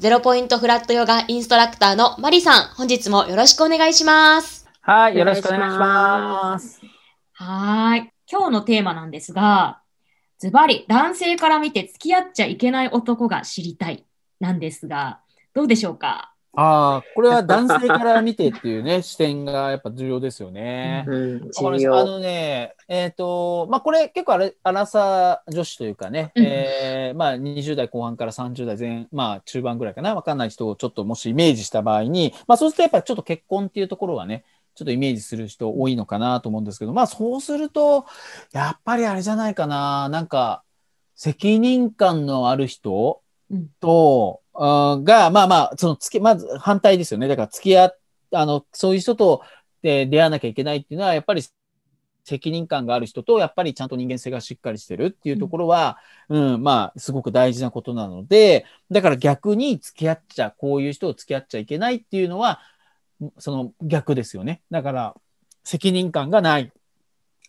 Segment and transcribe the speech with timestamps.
[0.00, 4.66] ゼロポイントフラットヨガインストラクターのマリさん、本日もよろしくお願いします。
[4.80, 6.80] はい、よろしくお願いします。
[7.34, 8.10] はーい。
[8.26, 9.82] 今日のテーマなんですが、
[10.38, 14.06] ズバリ、男性から見て付き合っちゃいけない男が知りたい
[14.40, 15.20] なんですが、
[15.52, 16.32] どうでしょうか？
[16.52, 21.04] ああ、これは男性から見てっていうね、 視点がやっぱ重要ですよね。
[21.06, 21.50] うん、
[21.94, 26.44] あのね、えっ、と、まあ、これ結構あれ、アラサー女子というかね、うん。
[26.44, 38.06] えーまあ、20代後半から30代前、まあ、中盤ぐらいかな、わかんない人をちょっともしイメージした場合に、まあ、そうするとやっぱちょっと結婚っていうところはね、ちょっとイメージする人多いのかなと思うんですけど、まあ、そうすると、
[38.52, 40.64] やっぱりあれじゃないかな、なんか、
[41.14, 43.68] 責任感のある人うん。
[43.80, 47.28] と、あーが、まあまあ、そのつき、まず反対ですよね。
[47.28, 47.92] だから付き合、
[48.32, 49.42] あの、そういう人と、
[49.82, 51.42] で出会わなきゃいけないっていうのは、やっぱり
[52.24, 62.60] 責任感がある人と、やっぱりちゃんと人間性がしっかりしてるっていうところは、うん、まあ、すごく大事なことなので、だから逆に付き合っちゃ、こういう人を付き合っちゃいけないっていうのは、
[63.38, 64.62] その逆ですよね。
[64.70, 65.14] だから、
[65.64, 66.72] 責任感がない。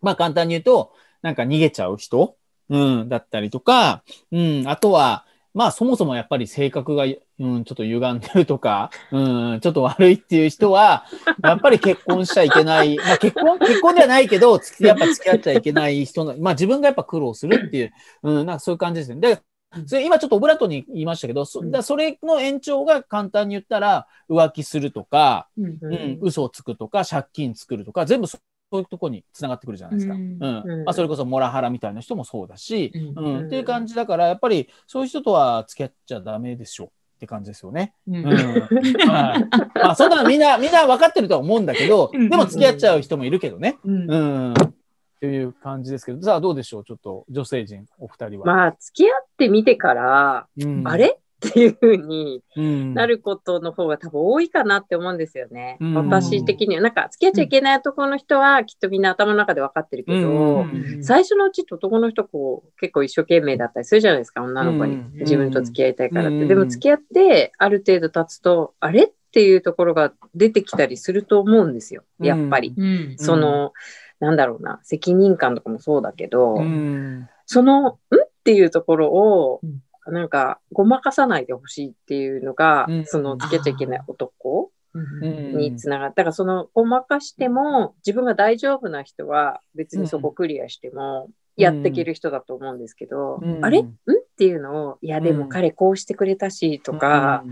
[0.00, 2.36] まあ、簡単に言うと、なんか逃げちゃう人、
[2.68, 4.02] うん、だったりとか、
[4.32, 5.26] うん、あとは、
[5.56, 11.06] まあそもそもやっぱり性格が、うん、ちょっと歪んでるとか、うん、ちょっと悪いっていう人は、
[11.42, 12.96] やっぱり結婚しちゃいけない。
[12.98, 19.20] まあ結婚、結婚ではないけど、つやっぱ付き合っちゃいけない人の、まあ自分がやっぱ苦労するっていう、うん、なんかそういう感じですね。
[19.20, 19.40] で、
[19.86, 28.38] それ今ちょっとオブラートに言いましたけど、そだそれの延長が簡単に言ったら、浮気するとか、うん、嘘をつくとか、借金作るとか、全部そ
[28.70, 30.14] そういうところに繋がってくるじゃないですか。
[30.14, 30.40] ううんん。
[30.40, 36.86] うんまあ、それこそモラハラみたいな人もそうだし、うんうん、っていう感じだから、やっぱりそういう人とは付き合っちゃダメでしょ
[37.16, 37.94] って感じですよね。
[38.08, 38.26] うんうん。
[38.26, 43.78] はいまあ、そんなのみんな、みんな分かってるとは思うんだけど、うんでも付き合っちゃう人もいるけどね。
[43.84, 44.16] うんう
[44.50, 44.52] ん。
[44.52, 44.56] っ
[45.20, 48.46] ていう感じですけど、さあどうでしょうちょっと女性陣、お二人は。
[48.46, 51.18] まあ、付き合ってみてから、うんあれ？
[51.36, 55.76] っていう風にうんなることの方が多分多いかなって思うんですよね。
[55.80, 56.82] うん私的には。
[56.82, 64.94] なんか、付き合っちゃいけない男の人はきっとみんな頭の中で分かってるけど、うん最初のうちって男の人こう結構一生懸命だったりするじゃないですか、女の子に。
[64.94, 66.36] うん自分と付き合いたいからって。
[66.36, 72.04] うんでも付き合ってある程度経つと、あれっていうところが出てきたりすると思うんですよ。
[72.20, 72.74] やっぱり。
[72.76, 73.72] うんその、
[74.20, 77.28] なんだろうな、責任感とかもそうだけど、うん。
[77.44, 77.96] その、んっ
[78.46, 83.06] ていうところをうん、なんか、ごまかさないでほしいっていうのが、うん。
[83.06, 85.56] その、つけちゃいけない男うん。
[85.58, 86.16] につながった。
[86.16, 93.64] だから、その、ごまかしても、自分が大丈夫な人は、別にそこクリアしても、やっていける人だと思うんですけど、うん。
[93.64, 93.80] あれ？
[93.80, 93.86] ん？
[93.86, 97.44] っていうのを、いや、でも彼こうしてくれたし、とか、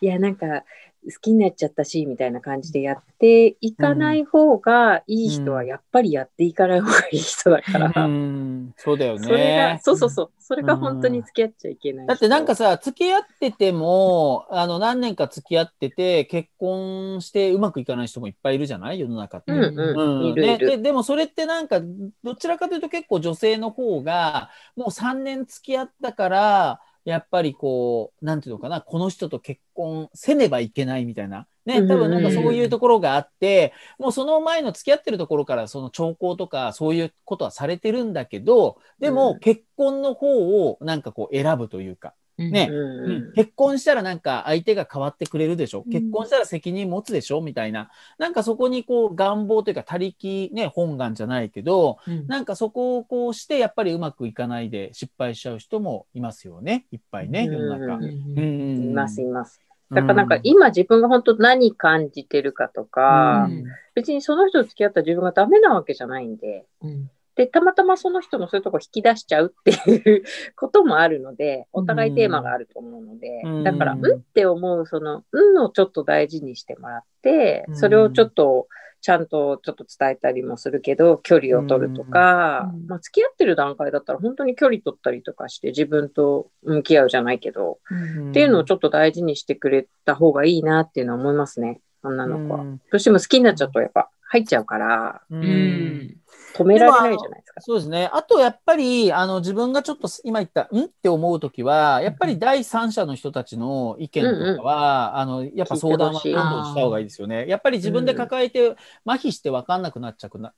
[0.00, 0.64] いや、なんか、
[1.02, 9.24] 好きになっちゃったし、みたいな感じでやっていかない方がいい人は、やっぱりやっていかない方がいい人だから、うん、そうだよね。
[9.26, 12.08] それが、そうそうそう、それが本当に付き合っちゃいけない人。
[12.08, 19.00] だってなんかさ、付き合ってても、あの、何年か付き合ってて、結婚してうまくいかない人もいっぱいいるじゃない？
[19.00, 19.52] 世の中って。
[19.52, 20.66] うんうん、いるね、いる。
[20.68, 21.80] ででもそれってなんか
[22.22, 31.46] どちらかというと結構女性の方がもう3年付き合ったからやっぱりこうなんていうのかなこの人と結婚せねばいけないみたいな。
[31.66, 39.14] ね多分なんかそういうところがあってもうその前の付き合ってるところからその兆候とかそういうことはされてるんだけどでうん。
[39.14, 42.14] も結婚の方をなんかこう選ぶというか
[42.48, 42.68] ね。
[42.70, 43.32] うんうん。
[43.34, 45.82] 結婚したらなんか相手が変わってくれるでしょ？
[45.84, 45.92] うん。
[45.92, 47.40] 結婚したら責任持つでしょ？
[47.40, 47.90] みたいな。
[48.18, 52.26] なんかそこにこう願望というか他力ね、本願じゃないけど、うん。
[52.26, 56.86] なんかそこをこうしてやっぱりうまくいかないで失敗しちゃう人もいますよね。
[56.92, 57.54] いっぱいね、うん。
[57.54, 58.06] 世の中。
[58.06, 59.60] います、います。
[59.90, 63.64] だからなんか今自分が本当何感じてるかとか、うん。
[63.94, 67.10] 別にその人と付き合った自分がダメなわけじゃないんで、うん
[67.40, 70.24] で、たまたまその人のそういうとこ引き出しちゃうっていう
[70.56, 73.64] こともあるので、お互いテーマがあると思うので、うん。
[73.64, 77.76] だから、うんって思う、その、うんをちょっと大事にしてもらってう、ん。
[77.76, 78.68] それをちょっと、
[79.00, 82.86] ちゃんとちょっと伝えたりもするけど、距離を取るとか、うん。
[82.88, 88.30] まあ、付き合ってる段階だったら本当に距離取ったりとかして自分と向き合うじゃないけど、うん。
[88.32, 92.60] っていうのをちょっと大事にしてくれた方がいいなっていうのは思いますね、女の子は。
[92.60, 92.76] うん。
[92.76, 96.16] どうしても好きになっちゃうとやっぱ入っちゃうから、ううんん。
[96.54, 97.60] 止められないじゃないですか。
[97.60, 98.08] そうですね。
[98.12, 107.48] あと、やっぱり、あの、自分がちょっと今言った、んって思うときは、やっぱり第三者の人たちの意見とかは、あの、やっぱ相談はどんどんした方がいいですよね。
[107.48, 110.52] やっぱり自分で抱えて、麻痺して分かんなくなっちゃうな、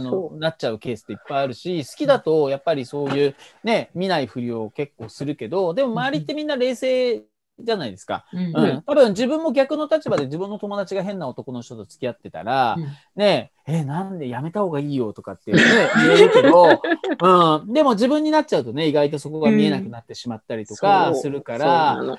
[0.00, 7.22] のなっちゃうケースっていっぱいあるし、好きだと、やっぱりそういう、ね、見ないふりを結構するけど、でも周りってみんな冷静
[7.62, 8.24] じゃないですか。
[8.32, 8.38] うん。
[8.38, 8.56] うん。
[8.56, 8.82] うん。
[8.82, 12.84] 多分自分も逆の立場で自分の友達が変な男の人と付き合ってたら、うん。
[13.16, 15.62] ねえ、え、なんでやめた方がいいよとかって、ね、
[15.96, 16.82] 言えるけど、
[17.62, 22.18] うん、でも自分になっちゃうとね、意外とそこが見えなくなってしまったりとかするから、の。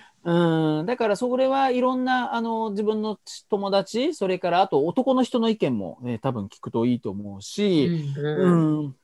[0.79, 3.19] うん、だからそれはいろんな、あの、自分の
[3.49, 7.87] 友達、それからあと男の人の意見もね、多分聞くといいと思うし、
[8.17, 8.95] うん、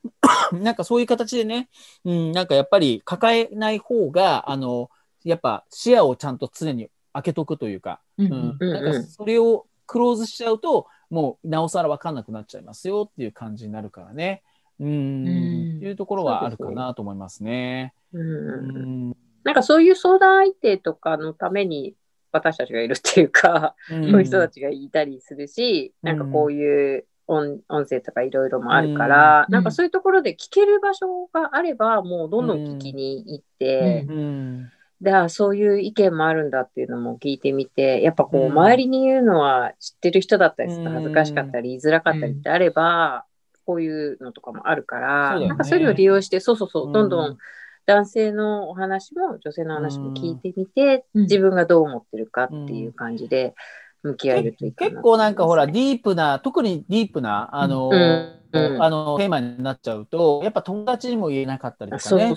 [0.62, 1.68] なんかそういう形でね、
[2.06, 4.88] うん、なんかやっぱり抱えない方が、あの、
[5.24, 14.42] やっぱ視野をちゃんと常に開けとくというか、ううんん、うんなんかそれをクローズしちゃうと、もうなおさら分かんなくなっちゃいますよっていう感じになるからね。
[14.78, 15.80] うん、うん。
[15.82, 17.92] いうところはあるかなと思いますね。
[18.12, 21.94] うんうんなんかそういう相談相手とかのために
[22.30, 24.10] 私たちがいるっていうか、うん。
[24.10, 26.08] そういう人たちがいたりするし、うん。
[26.08, 29.52] なんかこういう音音声とかいろいろもあるから、うん。
[29.52, 38.52] なんかそういうところで聞ける場所があれば、もうどんどん聞きに行って、ううんであそういう意見もあるんだっていうのも聞いてみて、やっぱこう、うん。
[38.52, 40.96] 周りに言うのは知ってる人だったりするとうん。
[40.96, 43.24] 恥ずかしかったり、言いづらかったりってあれば、
[43.64, 47.08] こういうのとかもあるから、なんかそういうのを利用して、そうそうそう、どん。
[47.08, 47.38] どうんん
[47.86, 51.22] 男性のお話も女性の話も聞いてみて、うん。
[51.22, 53.54] 自分がどう思ってるかっていう感じで
[54.02, 58.82] 向き合えるといいかな結構なんかほら、デディープな、特にディープな、あの、うんうん。
[58.82, 62.34] あの、テーマになっちゃうと、やっぱ友達にも言えなかったりとかね、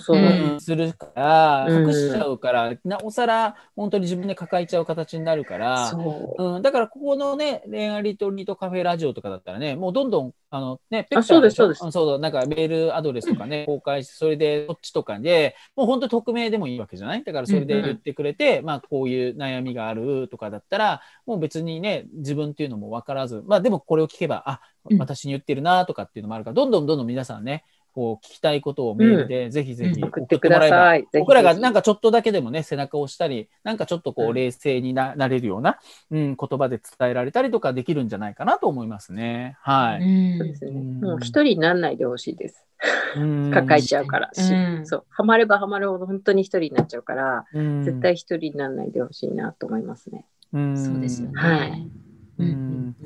[0.60, 1.88] するから、うん。
[1.88, 6.44] 隠しちゃうから、なおさら本当に自分で抱えちゃう形になるから、そう。
[6.56, 11.84] うん、だからここのね、恋愛リトリートカフェラジオとかだったらね、もうどんどん、あのね、ペッそうですそうです。
[11.84, 17.24] んそうなんかメールアドレスとかね、公開して、それでそっちとかで、もう本当に匿名でもいいわけじゃない？
[17.24, 24.98] だからそれで言ってくれて、まあこういう悩みがあるとかだったら、もう別にね、自分っていうのも分からず、まあでもこれを聞けば、あ、うん。
[24.98, 27.64] 私に言ってるなとかっていうのもあるから、どんどんどんどん皆さんね、
[27.94, 31.00] こう聞きたいことをメールでぜひぜひうん送っててくだもらえば、さい。
[31.00, 35.78] ぜひぜひ僕らがなんかちょっとだけでもね、背中を押したり、なんかちょっとこううん冷静にな,、なれるような、
[36.10, 39.56] うん、言葉で伝えられたりとかできるんじゃないかなと思いますね。
[39.60, 40.02] はい。
[40.02, 40.70] うんそうですね。
[40.72, 42.66] うんもう一人にならないでほしいです。
[43.16, 44.30] うん抱えちゃうから。
[44.32, 45.04] しうんそう。
[45.10, 50.26] ハマればハマるほど本当に一人になっちゃうから、うん絶対一人にならないでほしいなと思いますね。
[50.52, 51.40] うんそうですよね。
[51.40, 51.90] はい
[52.38, 52.96] うんうん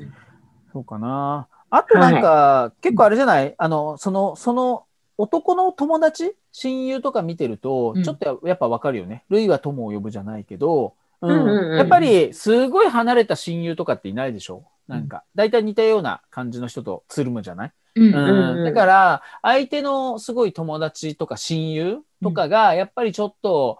[0.71, 1.47] そうかな。
[1.69, 3.53] あとなんか、結構あれじゃない？
[3.57, 4.85] あの、その、その、
[5.17, 6.35] 男の友達？
[6.51, 9.23] 親友とか見てるとうん、ちょっとややっぱわかるよね。
[9.29, 11.77] ルイは友を呼ぶじゃないけど、うん。
[11.77, 14.63] やっぱり、すごい離れた親友とかっていないでしょ？
[14.87, 17.71] なんか、大体似たような感じの人とつるむじゃない？
[17.95, 18.63] うん。
[18.63, 23.79] だから、相手のすごい友達とか親友とかが、やっぱりちょっと、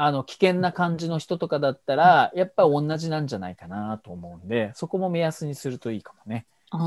[0.00, 6.46] あの、危険な感じの人とかだったら、やっぱり同じなんじゃないかなと思うんで、そこも目安にするといいかもね。
[6.70, 6.78] あ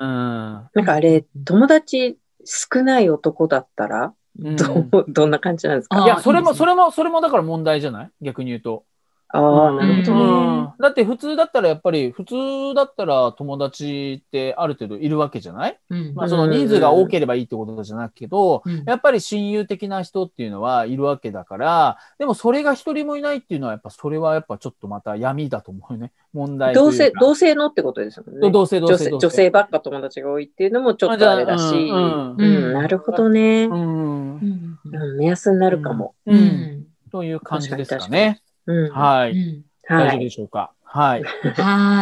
[0.00, 0.04] あ。
[0.04, 0.70] うん。
[0.72, 6.04] なんかあれ、友達少ない男だったら、うんどうどんな感じなんですか？
[6.04, 8.10] いや、それも、それも、それもだから問題じゃない？
[8.22, 8.84] 逆に言うと。
[9.32, 10.22] ああ、なるほどね。
[10.22, 12.34] うんだって普通だったらやっぱり、普通
[12.74, 15.78] だったら友達ってある程度いるわけじゃない？
[15.90, 26.12] うんまあその人数が多ければいいってことじゃなくけど、うんやっぱり親友的な人っていうのはいるわけだから、でもそれが一人もいないっていうのはやっぱそれはやっぱちょっとまた闇だと思うよね。
[26.32, 28.50] 問題同性、同性のってことですもんね。
[28.50, 31.74] 同性同女性女性ばっか友達が多いっていうのもちょっとあれだし。
[31.74, 33.64] うんうんなるほどね。
[33.64, 34.78] うん。
[35.18, 36.14] 目安になるかも。
[36.26, 36.32] う。
[36.32, 38.41] うんんという感じですかね。
[38.66, 38.92] うん。
[38.92, 39.32] はい。
[39.32, 40.18] うん大丈夫はい。
[40.20, 40.72] でしょうか？
[40.84, 41.22] はい。
[41.22, 41.28] は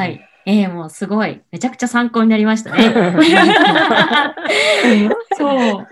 [0.05, 0.21] ーい。
[0.47, 1.41] えー、もうすごい。
[1.51, 2.93] めちゃくちゃ参考になりましたね。
[5.37, 5.89] そう。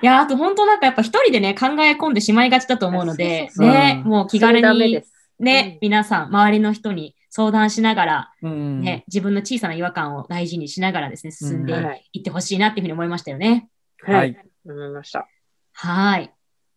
[0.00, 5.12] いや、あと本当なんかやっぱ一人でね、考え込んでしまいがちだと思うので、ね、うんもう気軽にす。
[5.40, 11.72] ね、うん皆さん、周りの人に相談しながら、うんね、自分の小さな違和感を大事にしながらですね、進んで
[12.12, 12.18] い。
[12.18, 13.68] いってほしいなっていうふうに思いましたよね。
[14.04, 14.36] ははいい。
[14.64, 15.26] 思いました。
[15.72, 16.32] はい。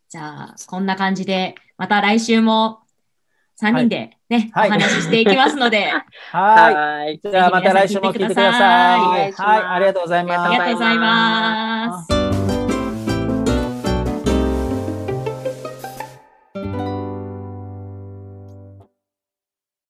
[0.10, 2.81] じゃあ、こんな感じで、また来週も
[3.62, 5.91] 3人でね、はいお話ししていきますので、
[6.32, 6.75] はい。
[6.75, 7.20] はい。
[7.24, 9.32] じゃあまた来週も聞いてください。
[9.34, 9.63] はい。
[9.75, 10.39] ありがとうございます。
[10.39, 12.21] ありがとうございます。